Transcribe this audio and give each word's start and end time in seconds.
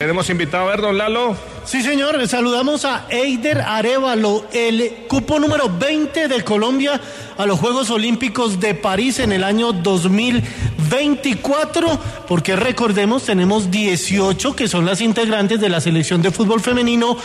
Tenemos 0.00 0.30
invitado 0.30 0.62
a 0.62 0.76
ver, 0.76 0.94
Lalo. 0.94 1.36
Sí, 1.64 1.82
señor. 1.82 2.24
Saludamos 2.28 2.84
a 2.84 3.06
Eider 3.10 3.62
Arevalo, 3.62 4.44
el 4.52 5.06
cupo 5.08 5.40
número 5.40 5.68
20 5.76 6.28
de 6.28 6.44
Colombia 6.44 7.00
a 7.36 7.46
los 7.46 7.58
Juegos 7.58 7.90
Olímpicos 7.90 8.60
de 8.60 8.76
París 8.76 9.18
en 9.18 9.32
el 9.32 9.42
año 9.42 9.72
2024, 9.72 11.98
porque 12.28 12.54
recordemos, 12.54 13.24
tenemos 13.24 13.72
18 13.72 14.54
que 14.54 14.68
son 14.68 14.86
las 14.86 15.00
integrantes 15.00 15.60
de 15.60 15.68
la 15.68 15.80
selección 15.80 16.22
de 16.22 16.30
fútbol 16.30 16.60
femenino. 16.60 17.16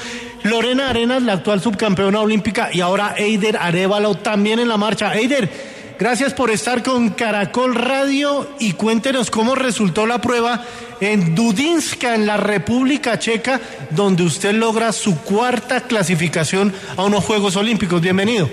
Lorena 0.42 0.90
Arenas, 0.90 1.22
la 1.22 1.34
actual 1.34 1.62
subcampeona 1.62 2.22
olímpica, 2.22 2.72
y 2.74 2.82
ahora 2.82 3.14
Eider 3.16 3.58
Arevalo 3.58 4.16
también 4.16 4.58
en 4.58 4.68
la 4.68 4.78
marcha. 4.78 5.14
Eider, 5.14 5.73
Gracias 6.00 6.34
por 6.34 6.50
estar 6.50 6.82
con 6.82 7.12
Caracol 7.12 7.76
Radio 7.76 8.48
y 8.60 8.74
cuéntenos 8.74 9.30
cómo 9.30 9.54
resultó 9.54 10.08
la 10.08 10.20
prueba 10.20 10.66
en 11.00 11.36
Dudinska, 11.36 12.16
en 12.16 12.26
la 12.26 12.38
República 12.38 13.20
Checa, 13.20 13.62
donde 13.92 14.24
usted 14.24 14.54
logra 14.54 14.92
su 14.92 15.22
cuarta 15.22 15.82
clasificación 15.82 16.74
a 16.98 17.04
unos 17.04 17.24
Juegos 17.24 17.56
Olímpicos. 17.56 18.02
Bienvenido. 18.02 18.50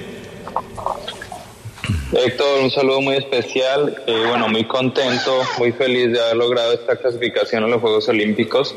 Héctor, 2.13 2.65
un 2.65 2.71
saludo 2.71 3.01
muy 3.01 3.17
especial. 3.17 4.03
Eh, 4.07 4.25
bueno, 4.29 4.49
muy 4.49 4.65
contento, 4.65 5.41
muy 5.59 5.73
feliz 5.73 6.13
de 6.13 6.21
haber 6.21 6.37
logrado 6.37 6.75
esta 6.75 6.97
clasificación 6.97 7.65
a 7.65 7.69
los 7.69 7.81
Juegos 7.81 8.09
Olímpicos. 8.09 8.75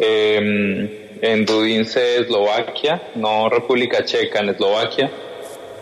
Eh, 0.00 1.18
en 1.20 1.44
Dudince, 1.44 2.20
Eslovaquia, 2.20 3.02
no 3.16 3.48
República 3.48 4.04
Checa, 4.04 4.40
en 4.40 4.50
Eslovaquia. 4.50 5.10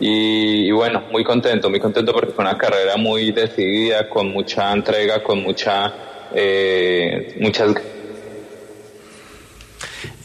Y, 0.01 0.71
bueno, 0.73 1.05
muy 1.11 1.25
contento, 1.25 1.71
muy 1.71 1.81
contento 1.81 2.13
porque 2.13 2.33
fue 2.33 2.45
una 2.45 2.59
carrera 2.59 2.97
muy 2.97 3.33
decidida, 3.33 4.09
con 4.09 4.31
mucha 4.31 4.73
entrega, 4.73 5.23
con 5.23 5.43
mucha, 5.43 5.93
eh, 6.35 7.37
muchas. 7.41 7.75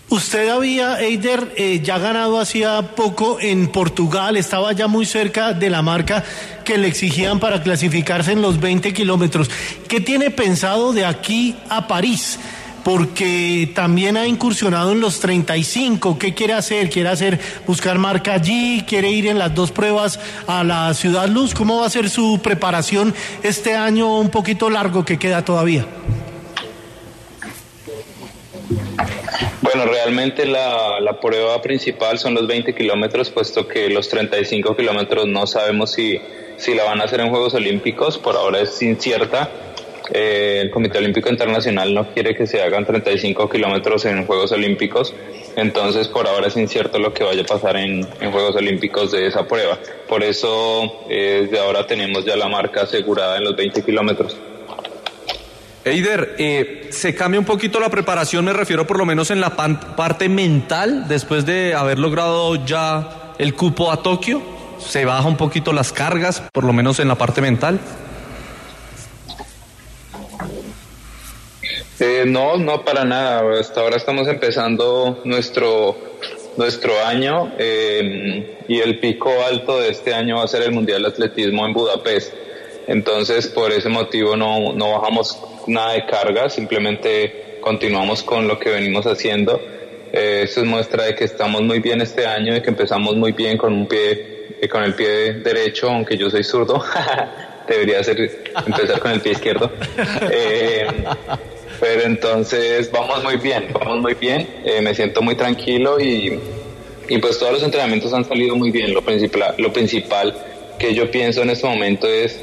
Usted 0.09 0.49
había, 0.49 0.99
Eider, 0.99 1.53
eh, 1.55 1.79
ya 1.81 1.97
ganado 1.97 2.37
hacía 2.37 2.81
poco 2.97 3.39
en 3.39 3.69
Portugal, 3.69 4.35
estaba 4.35 4.73
ya 4.73 4.87
muy 4.87 5.05
cerca 5.05 5.53
de 5.53 5.69
la 5.69 5.81
marca 5.81 6.21
que 6.65 6.77
le 6.77 6.89
exigían 6.89 7.39
para 7.39 7.63
clasificarse 7.63 8.33
en 8.33 8.41
los 8.41 8.59
20 8.59 8.93
kilómetros. 8.93 9.49
¿Qué 9.87 10.01
tiene 10.01 10.29
pensado 10.29 10.91
de 10.91 11.05
aquí 11.05 11.55
a 11.69 11.87
París? 11.87 12.39
Porque 12.83 13.71
también 13.73 14.17
ha 14.17 14.27
incursionado 14.27 14.91
en 14.91 14.99
los 14.99 15.19
35. 15.19 16.17
¿Qué 16.17 16.33
quiere 16.33 16.53
hacer? 16.53 16.89
¿Quiere 16.89 17.09
hacer 17.09 17.39
buscar 17.67 17.97
marca 17.97 18.33
allí? 18.33 18.83
¿Quiere 18.87 19.09
ir 19.09 19.27
en 19.27 19.39
las 19.39 19.53
dos 19.53 19.71
pruebas 19.71 20.19
a 20.47 20.63
la 20.63 20.93
Ciudad 20.93 21.27
Luz? 21.27 21.53
¿Cómo 21.53 21.79
va 21.79 21.87
a 21.87 21.89
ser 21.89 22.09
su 22.09 22.39
preparación 22.41 23.13
este 23.43 23.75
año 23.75 24.19
un 24.19 24.29
poquito 24.29 24.69
largo 24.69 25.05
que 25.05 25.17
queda 25.17 25.43
todavía? 25.43 25.85
Bueno, 29.61 29.85
realmente 29.85 30.45
la, 30.45 30.99
la 30.99 31.19
prueba 31.19 31.61
principal 31.61 32.19
son 32.19 32.33
los 32.33 32.47
20 32.47 32.73
kilómetros, 32.75 33.29
puesto 33.29 33.67
que 33.67 33.89
los 33.89 34.09
35 34.09 34.75
kilómetros 34.75 35.27
no 35.27 35.47
sabemos 35.47 35.93
si, 35.93 36.19
si 36.57 36.73
la 36.73 36.83
van 36.83 36.99
a 36.99 37.05
hacer 37.05 37.21
en 37.21 37.29
Juegos 37.29 37.53
Olímpicos, 37.53 38.17
por 38.17 38.35
ahora 38.35 38.59
es 38.59 38.81
incierta 38.81 39.49
eh, 40.09 40.59
el 40.61 40.71
Comité 40.71 40.97
Olímpico 40.97 41.29
Internacional 41.29 41.93
no 41.93 42.11
quiere 42.13 42.35
que 42.35 42.47
se 42.47 42.61
hagan 42.61 42.85
35 42.85 43.49
kilómetros 43.49 44.05
en 44.05 44.25
Juegos 44.25 44.51
Olímpicos, 44.51 45.13
entonces 45.55 46.07
por 46.07 46.27
ahora 46.27 46.47
es 46.47 46.57
incierto 46.57 46.99
lo 46.99 47.13
que 47.13 47.23
vaya 47.23 47.43
a 47.43 47.45
pasar 47.45 47.77
en, 47.77 48.03
Juegos 48.03 48.55
Olímpicos 48.55 49.11
de 49.11 49.27
esa 49.27 49.47
prueba. 49.47 49.77
Por 50.07 50.23
eso 50.23 51.01
eh, 51.09 51.41
desde 51.43 51.59
ahora 51.59 51.85
tenemos 51.85 52.25
ya 52.25 52.35
la 52.35 52.47
marca 52.47 52.83
asegurada 52.83 53.37
en 53.37 53.43
los 53.43 53.55
20 53.55 53.83
kilómetros. 53.83 54.37
Eider, 55.83 56.35
eh, 56.37 56.89
¿se 56.91 57.15
cambia 57.15 57.39
un 57.39 57.45
poquito 57.45 57.79
la 57.79 57.89
preparación? 57.89 58.45
Me 58.45 58.53
refiero 58.53 58.85
por 58.85 58.97
lo 58.97 59.05
menos 59.05 59.31
en 59.31 59.41
la 59.41 59.55
parte 59.55 60.29
mental, 60.29 61.07
después 61.07 61.45
de 61.45 61.73
haber 61.73 61.97
logrado 61.97 62.63
ya 62.65 63.33
el 63.39 63.55
cupo 63.55 63.91
a 63.91 64.03
Tokio. 64.03 64.41
¿Se 64.77 65.05
baja 65.05 65.27
un 65.27 65.37
poquito 65.37 65.73
las 65.73 65.91
cargas, 65.91 66.41
por 66.53 66.63
lo 66.63 66.73
menos 66.73 66.99
en 66.99 67.07
la 67.07 67.15
parte 67.15 67.41
mental? 67.41 67.79
Eh, 72.01 72.25
no, 72.25 72.57
no 72.57 72.83
para 72.83 73.05
nada. 73.05 73.59
Hasta 73.59 73.81
ahora 73.81 73.95
estamos 73.95 74.27
empezando 74.27 75.21
nuestro 75.23 75.95
nuestro 76.57 76.93
año 77.05 77.53
eh, 77.57 78.57
y 78.67 78.79
el 78.79 78.99
pico 78.99 79.31
alto 79.47 79.79
de 79.79 79.89
este 79.89 80.13
año 80.13 80.37
va 80.37 80.43
a 80.43 80.47
ser 80.47 80.63
el 80.63 80.71
Mundial 80.71 81.03
de 81.03 81.09
Atletismo 81.09 81.65
en 81.65 81.73
Budapest. 81.73 82.33
Entonces, 82.87 83.47
por 83.47 83.71
ese 83.71 83.89
motivo 83.89 84.35
no, 84.35 84.73
no 84.73 84.91
bajamos 84.91 85.39
nada 85.67 85.93
de 85.93 86.05
carga, 86.05 86.49
simplemente 86.49 87.59
continuamos 87.61 88.23
con 88.23 88.47
lo 88.47 88.59
que 88.59 88.69
venimos 88.71 89.05
haciendo. 89.05 89.61
Eh, 90.11 90.41
eso 90.43 90.61
es 90.61 90.65
muestra 90.65 91.05
de 91.05 91.15
que 91.15 91.23
estamos 91.23 91.61
muy 91.61 91.79
bien 91.79 92.01
este 92.01 92.25
año, 92.25 92.53
de 92.53 92.61
que 92.61 92.69
empezamos 92.69 93.15
muy 93.15 93.31
bien 93.31 93.57
con 93.57 93.73
un 93.73 93.87
pie, 93.87 94.57
eh, 94.59 94.67
con 94.67 94.83
el 94.83 94.93
pie 94.93 95.33
derecho, 95.35 95.89
aunque 95.89 96.17
yo 96.17 96.29
soy 96.29 96.43
zurdo. 96.43 96.83
Debería 97.67 98.03
ser 98.03 98.19
empezar 98.65 98.99
con 98.99 99.11
el 99.11 99.21
pie 99.21 99.33
izquierdo. 99.33 99.71
Eh, 100.31 100.87
pero 101.81 102.03
entonces 102.03 102.91
vamos 102.91 103.23
muy 103.23 103.37
bien, 103.37 103.69
vamos 103.73 103.99
muy 103.99 104.13
bien, 104.13 104.47
eh, 104.63 104.81
me 104.81 104.93
siento 104.93 105.23
muy 105.23 105.35
tranquilo 105.35 105.99
y, 105.99 106.39
y, 107.09 107.17
pues 107.17 107.39
todos 107.39 107.53
los 107.53 107.63
entrenamientos 107.63 108.13
han 108.13 108.23
salido 108.23 108.55
muy 108.55 108.69
bien. 108.69 108.93
Lo 108.93 109.01
principal, 109.01 109.55
lo 109.57 109.73
principal 109.73 110.37
que 110.77 110.93
yo 110.93 111.09
pienso 111.09 111.41
en 111.41 111.49
este 111.49 111.67
momento 111.67 112.07
es 112.07 112.39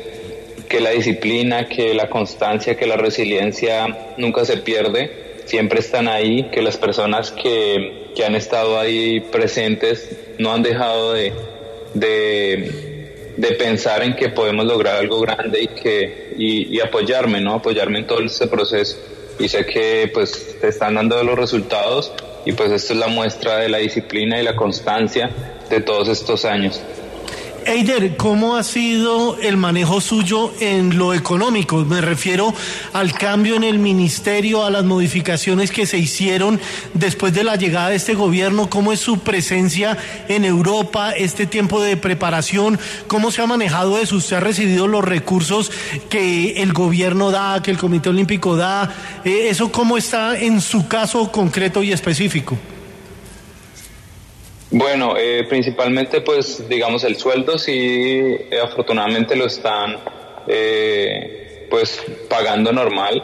que 0.68 0.80
la 0.80 0.90
disciplina, 0.90 1.68
que 1.68 1.94
la 1.94 2.10
constancia, 2.10 2.76
que 2.76 2.86
la 2.86 2.96
resiliencia 2.96 4.14
nunca 4.16 4.44
se 4.44 4.56
pierde, 4.56 5.36
siempre 5.44 5.78
están 5.78 6.08
ahí, 6.08 6.50
que 6.50 6.60
las 6.60 6.76
personas 6.76 7.30
que, 7.30 8.10
que 8.16 8.24
han 8.24 8.34
estado 8.34 8.76
ahí 8.76 9.20
presentes 9.20 10.18
no 10.38 10.52
han 10.52 10.64
dejado 10.64 11.12
de, 11.12 11.32
de, 11.94 13.34
de 13.36 13.52
pensar 13.52 14.02
en 14.02 14.16
que 14.16 14.30
podemos 14.30 14.66
lograr 14.66 14.96
algo 14.96 15.20
grande 15.20 15.62
y 15.62 15.68
que 15.68 16.34
y, 16.36 16.76
y 16.76 16.80
apoyarme, 16.80 17.40
¿no? 17.40 17.54
Apoyarme 17.54 18.00
en 18.00 18.06
todo 18.08 18.20
ese 18.20 18.48
proceso 18.48 18.96
y 19.38 19.48
sé 19.48 19.64
que 19.66 20.10
pues 20.12 20.58
te 20.60 20.68
están 20.68 20.94
dando 20.94 21.22
los 21.22 21.38
resultados 21.38 22.12
y 22.44 22.52
pues 22.52 22.70
esto 22.72 22.92
es 22.92 22.98
la 22.98 23.08
muestra 23.08 23.58
de 23.58 23.68
la 23.68 23.78
disciplina 23.78 24.40
y 24.40 24.44
la 24.44 24.56
constancia 24.56 25.30
de 25.68 25.80
todos 25.80 26.08
estos 26.08 26.44
años. 26.44 26.80
Eider, 27.66 28.16
¿cómo 28.16 28.56
ha 28.56 28.62
sido 28.62 29.36
el 29.40 29.56
manejo 29.56 30.00
suyo 30.00 30.52
en 30.60 30.96
lo 30.96 31.12
económico? 31.12 31.84
Me 31.84 32.00
refiero 32.00 32.54
al 32.92 33.12
cambio 33.12 33.56
en 33.56 33.64
el 33.64 33.78
ministerio, 33.78 34.64
a 34.64 34.70
las 34.70 34.84
modificaciones 34.84 35.70
que 35.70 35.86
se 35.86 35.98
hicieron 35.98 36.60
después 36.94 37.34
de 37.34 37.44
la 37.44 37.56
llegada 37.56 37.90
de 37.90 37.96
este 37.96 38.14
gobierno. 38.14 38.70
¿Cómo 38.70 38.92
es 38.92 39.00
su 39.00 39.18
presencia 39.20 39.98
en 40.28 40.44
Europa, 40.44 41.12
este 41.12 41.46
tiempo 41.46 41.80
de 41.82 41.96
preparación? 41.96 42.78
¿Cómo 43.06 43.30
se 43.30 43.42
ha 43.42 43.46
manejado 43.46 43.98
eso? 43.98 44.16
¿Usted 44.16 44.36
ha 44.36 44.40
recibido 44.40 44.86
los 44.86 45.04
recursos 45.04 45.70
que 46.08 46.62
el 46.62 46.72
gobierno 46.72 47.30
da, 47.30 47.62
que 47.62 47.70
el 47.70 47.78
Comité 47.78 48.08
Olímpico 48.08 48.56
da? 48.56 48.94
Eh, 49.24 49.48
¿Eso 49.50 49.70
cómo 49.70 49.98
está 49.98 50.38
en 50.38 50.60
su 50.60 50.88
caso 50.88 51.30
concreto 51.30 51.82
y 51.82 51.92
específico? 51.92 52.56
Bueno, 54.78 55.16
eh, 55.18 55.44
principalmente 55.48 56.20
pues 56.20 56.68
digamos 56.68 57.02
el 57.02 57.16
sueldo 57.16 57.58
sí 57.58 57.72
eh, 58.48 58.60
afortunadamente 58.62 59.34
lo 59.34 59.46
están 59.46 59.96
eh, 60.46 61.66
pues 61.68 62.00
pagando 62.30 62.72
normal. 62.72 63.20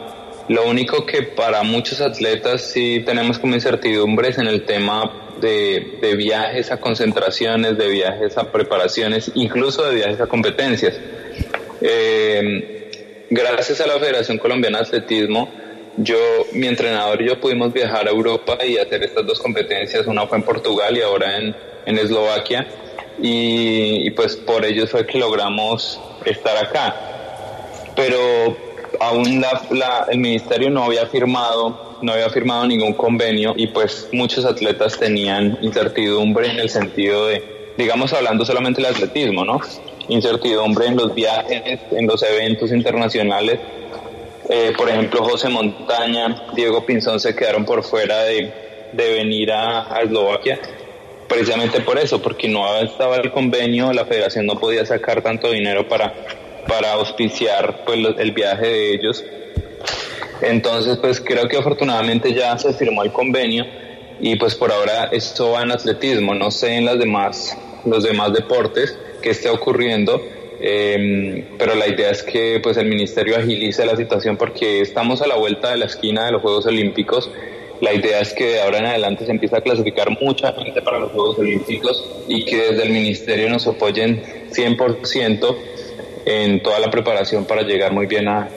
Lo 0.49 0.67
único 0.67 1.05
que 1.05 1.23
para 1.23 1.63
muchos 1.63 2.01
atletas 2.01 2.61
sí 2.61 3.03
tenemos 3.05 3.39
como 3.39 3.53
incertidumbres 3.53 4.37
en 4.37 4.47
el 4.47 4.65
tema 4.65 5.37
de, 5.39 5.97
de 6.01 6.15
viajes 6.17 6.73
a 6.73 6.81
concentraciones, 6.81 7.77
de 7.77 7.87
viajes 7.87 8.37
a 8.37 8.51
preparaciones, 8.51 9.31
incluso 9.33 9.87
de 9.87 9.95
viajes 9.95 10.19
a 10.19 10.27
competencias. 10.27 10.99
gracias 13.29 13.79
a 13.79 13.87
la 13.87 13.97
Federación 13.97 14.39
Colombiana 14.39 14.79
de 14.79 14.83
Atletismo, 14.83 15.49
yo, 15.97 16.17
mi 16.53 16.67
entrenador 16.67 17.21
y 17.21 17.27
yo 17.27 17.39
pudimos 17.39 17.71
viajar 17.71 18.07
a 18.07 18.11
Europa 18.11 18.57
y 18.65 18.77
hacer 18.77 19.03
estas 19.03 19.25
dos 19.25 19.39
competencias, 19.39 20.07
una 20.07 20.27
fue 20.27 20.37
en 20.37 20.43
Portugal 20.43 20.97
y 20.97 21.01
ahora 21.01 21.37
en, 21.37 21.55
en 21.85 21.97
Eslovaquia, 21.97 22.67
y, 23.19 24.09
pues 24.11 24.35
por 24.35 24.65
ello 24.65 24.87
fue 24.87 25.05
que 25.05 25.17
logramos 25.17 25.99
estar 26.25 26.57
acá. 26.57 26.95
Pero 27.95 28.57
aún 28.99 29.41
la, 29.41 30.05
el 30.09 30.19
ministerio 30.19 30.69
no 30.69 30.83
había 30.83 31.05
firmado, 31.07 31.97
no 32.01 32.11
había 32.11 32.29
firmado 32.29 32.67
ningún 32.67 32.93
convenio 32.93 33.53
y 33.55 33.67
pues 33.67 34.09
muchos 34.11 34.45
atletas 34.45 34.97
tenían 34.97 35.57
incertidumbre 35.61 36.51
en 36.51 36.59
el 36.59 36.69
sentido 36.69 37.27
de, 37.27 37.73
digamos 37.77 38.11
hablando 38.13 38.45
solamente 38.45 38.81
del 38.81 38.91
atletismo, 38.91 39.45
¿no? 39.45 39.61
Incertidumbre 40.09 40.87
en 40.87 40.97
los 40.97 41.15
viajes, 41.15 41.79
en 41.91 42.05
los 42.05 42.21
eventos 42.21 42.71
internacionales. 42.71 43.59
Eh, 44.49 44.73
por 44.77 44.89
ejemplo, 44.89 45.23
José 45.23 45.49
Montaña, 45.49 46.47
Diego 46.55 46.85
Pinzón 46.85 47.19
se 47.19 47.35
quedaron 47.35 47.65
por 47.65 47.83
fuera 47.83 48.23
de, 48.23 48.65
venir 48.93 49.51
a, 49.51 49.93
a 49.93 50.01
Eslovaquia 50.01 50.59
precisamente 51.27 51.81
por 51.81 51.97
eso, 51.97 52.21
porque 52.21 52.47
no 52.47 52.77
estaba 52.77 53.17
el 53.17 53.31
convenio, 53.31 53.91
la 53.91 54.05
federación 54.05 54.45
no 54.45 54.55
podía 54.59 54.85
sacar 54.85 55.21
tanto 55.21 55.51
dinero 55.51 55.87
para 55.87 56.13
para 56.67 56.93
auspiciar 56.93 57.83
pues, 57.85 57.99
el 58.17 58.31
viaje 58.31 58.67
de 58.67 58.93
ellos. 58.93 59.23
Entonces, 60.41 60.97
pues 60.97 61.21
creo 61.21 61.47
que 61.47 61.57
afortunadamente 61.57 62.33
ya 62.33 62.57
se 62.57 62.73
firmó 62.73 63.03
el 63.03 63.11
convenio 63.11 63.65
y 64.19 64.35
pues 64.35 64.55
por 64.55 64.71
ahora 64.71 65.05
esto 65.11 65.51
va 65.51 65.63
en 65.63 65.71
atletismo, 65.71 66.35
no 66.35 66.51
sé 66.51 66.75
en 66.75 66.85
las 66.85 66.99
demás, 66.99 67.57
los 67.85 68.03
demás 68.03 68.33
deportes 68.33 68.97
que 69.21 69.31
esté 69.31 69.49
ocurriendo, 69.49 70.21
em, 70.59 71.43
pero 71.57 71.75
la 71.75 71.87
idea 71.87 72.11
es 72.11 72.23
que 72.23 72.59
pues 72.61 72.77
el 72.77 72.87
ministerio 72.87 73.37
agilice 73.37 73.85
la 73.85 73.95
situación 73.95 74.37
porque 74.37 74.81
estamos 74.81 75.21
a 75.21 75.27
la 75.27 75.35
vuelta 75.35 75.71
de 75.71 75.77
la 75.77 75.85
esquina 75.85 76.25
de 76.25 76.31
los 76.31 76.41
Juegos 76.41 76.65
Olímpicos. 76.65 77.29
La 77.81 77.93
idea 77.93 78.21
es 78.21 78.33
que 78.33 78.45
de 78.45 78.61
ahora 78.61 78.79
en 78.79 78.85
adelante 78.85 79.25
se 79.25 79.31
empiece 79.31 79.57
a 79.57 79.61
clasificar 79.61 80.09
mucha 80.21 80.53
gente 80.53 80.81
para 80.81 80.99
los 80.99 81.11
Juegos 81.11 81.39
Olímpicos 81.39 82.09
y 82.27 82.45
que 82.45 82.71
desde 82.71 82.83
el 82.83 82.91
ministerio 82.91 83.49
nos 83.49 83.67
apoyen 83.67 84.21
100% 84.49 85.55
en 86.25 86.63
toda 86.63 86.79
la 86.79 86.89
preparación 86.89 87.45
para 87.45 87.63
llegar 87.63 87.91
muy 87.91 88.05
bien 88.05 88.27
a 88.27 88.49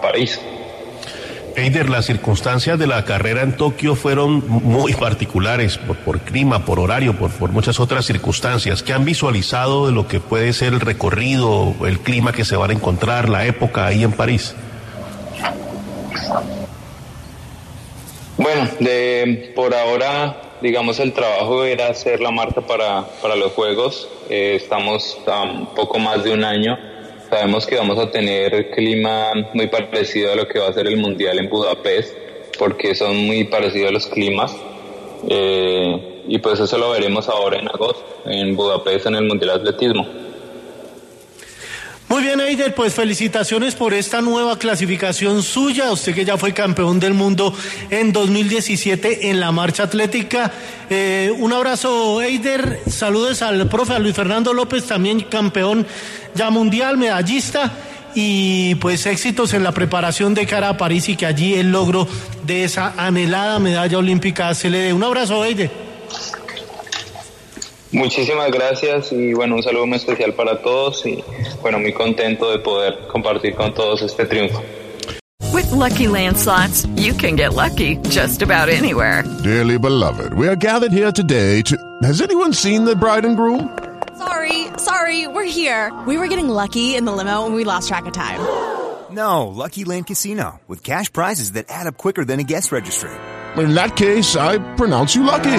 París. 0.00 0.40
Eider, 1.56 1.90
las 1.90 2.06
circunstancias 2.06 2.78
de 2.78 2.86
la 2.86 3.04
carrera 3.04 3.42
en 3.42 3.56
Tokio 3.56 3.94
fueron 3.94 4.46
muy 4.48 4.94
particulares 4.94 5.78
por, 5.78 5.96
por 5.98 6.20
clima, 6.20 6.64
por 6.64 6.80
horario, 6.80 7.14
por, 7.14 7.30
por, 7.32 7.50
muchas 7.50 7.80
otras 7.80 8.06
circunstancias. 8.06 8.82
¿Qué 8.82 8.92
han 8.92 9.04
visualizado 9.04 9.86
de 9.86 9.92
lo 9.92 10.08
que 10.08 10.20
puede 10.20 10.52
ser 10.52 10.72
el 10.72 10.80
recorrido, 10.80 11.74
el 11.86 12.00
clima 12.00 12.32
que 12.32 12.44
se 12.44 12.56
van 12.56 12.70
a 12.70 12.74
encontrar, 12.74 13.28
la 13.28 13.46
época 13.46 13.86
ahí 13.86 14.02
en 14.02 14.12
París? 14.12 14.54
Bueno, 18.36 18.68
de, 18.80 19.52
por 19.54 19.74
ahora, 19.74 20.36
digamos, 20.62 20.98
el 21.00 21.12
trabajo 21.12 21.64
era 21.64 21.88
hacer 21.88 22.20
la 22.20 22.30
marca 22.30 22.60
para, 22.60 23.04
para 23.20 23.36
los 23.36 23.52
Juegos. 23.52 24.08
Eh, 24.30 24.54
estamos 24.56 25.18
a 25.26 25.74
poco 25.74 25.98
más 25.98 26.24
de 26.24 26.32
un 26.32 26.44
año 26.44 26.78
Sabemos 27.32 27.66
que 27.66 27.76
vamos 27.76 27.98
a 27.98 28.10
tener 28.10 28.70
clima 28.72 29.32
muy 29.54 29.66
parecido 29.66 30.32
a 30.32 30.36
lo 30.36 30.46
que 30.46 30.58
va 30.58 30.68
a 30.68 30.72
ser 30.74 30.86
el 30.86 30.98
Mundial 30.98 31.38
en 31.38 31.48
Budapest, 31.48 32.14
porque 32.58 32.94
son 32.94 33.16
muy 33.16 33.44
parecidos 33.44 33.90
los 33.90 34.06
climas. 34.06 34.54
Eh, 35.30 36.24
y 36.28 36.38
pues 36.40 36.60
eso 36.60 36.76
lo 36.76 36.90
veremos 36.90 37.30
ahora 37.30 37.58
en 37.58 37.68
agosto, 37.68 38.04
en 38.26 38.54
Budapest, 38.54 39.06
en 39.06 39.14
el 39.14 39.24
Mundial 39.24 39.48
de 39.48 39.70
Atletismo. 39.70 40.06
Bien, 42.22 42.40
Eider, 42.40 42.72
pues 42.72 42.94
felicitaciones 42.94 43.74
por 43.74 43.92
esta 43.92 44.20
nueva 44.20 44.56
clasificación 44.56 45.42
suya. 45.42 45.90
Usted 45.90 46.14
que 46.14 46.24
ya 46.24 46.38
fue 46.38 46.54
campeón 46.54 47.00
del 47.00 47.14
mundo 47.14 47.52
en 47.90 48.12
2017 48.12 49.28
en 49.28 49.40
la 49.40 49.50
marcha 49.50 49.82
atlética. 49.82 50.52
Eh, 50.88 51.34
un 51.36 51.52
abrazo, 51.52 52.22
Eider. 52.22 52.78
Saludos 52.88 53.42
al 53.42 53.68
profe, 53.68 53.98
Luis 53.98 54.14
Fernando 54.14 54.52
López, 54.52 54.86
también 54.86 55.22
campeón 55.22 55.84
ya 56.36 56.50
mundial, 56.50 56.96
medallista. 56.96 57.72
Y 58.14 58.76
pues 58.76 59.04
éxitos 59.06 59.52
en 59.52 59.64
la 59.64 59.72
preparación 59.72 60.32
de 60.32 60.46
cara 60.46 60.68
a 60.68 60.76
París 60.76 61.08
y 61.08 61.16
que 61.16 61.26
allí 61.26 61.54
el 61.54 61.72
logro 61.72 62.06
de 62.46 62.62
esa 62.62 62.94
anhelada 62.96 63.58
medalla 63.58 63.98
olímpica 63.98 64.54
se 64.54 64.70
le 64.70 64.78
dé. 64.78 64.92
Un 64.92 65.02
abrazo, 65.02 65.44
Eider. 65.44 65.81
Muchísimas 67.92 68.50
gracias 68.50 69.12
y 69.12 69.34
bueno, 69.34 69.56
un 69.56 69.62
saludo 69.62 69.86
muy 69.86 69.98
especial 69.98 70.32
para 70.32 70.60
todos 70.62 71.04
y 71.04 71.22
bueno, 71.60 71.78
muy 71.78 71.92
contento 71.92 72.50
de 72.50 72.58
poder 72.58 73.06
compartir 73.08 73.54
con 73.54 73.74
todos 73.74 74.00
este 74.02 74.24
triunfo. 74.24 74.62
With 75.52 75.70
lucky 75.70 76.06
landslots, 76.06 76.86
you 76.96 77.12
can 77.12 77.36
get 77.36 77.52
lucky 77.54 77.96
just 78.08 78.40
about 78.42 78.70
anywhere. 78.70 79.22
Dearly 79.42 79.78
beloved, 79.78 80.32
we 80.32 80.48
are 80.48 80.56
gathered 80.56 80.92
here 80.92 81.12
today 81.12 81.60
to. 81.62 81.76
Has 82.02 82.22
anyone 82.22 82.54
seen 82.54 82.84
the 82.84 82.96
bride 82.96 83.26
and 83.26 83.36
groom? 83.36 83.68
Sorry, 84.16 84.68
sorry, 84.78 85.26
we're 85.26 85.44
here. 85.44 85.92
We 86.06 86.16
were 86.16 86.28
getting 86.28 86.48
lucky 86.48 86.96
in 86.96 87.04
the 87.04 87.12
limo 87.12 87.44
and 87.44 87.54
we 87.54 87.64
lost 87.64 87.88
track 87.88 88.06
of 88.06 88.14
time. 88.14 88.40
No, 89.10 89.48
Lucky 89.48 89.84
Land 89.84 90.06
Casino 90.06 90.60
with 90.66 90.82
cash 90.82 91.12
prizes 91.12 91.52
that 91.52 91.66
add 91.68 91.86
up 91.86 91.98
quicker 91.98 92.24
than 92.24 92.40
a 92.40 92.44
guest 92.44 92.72
registry. 92.72 93.10
In 93.58 93.74
that 93.74 93.96
case, 93.96 94.36
I 94.36 94.56
pronounce 94.76 95.14
you 95.14 95.24
lucky. 95.24 95.58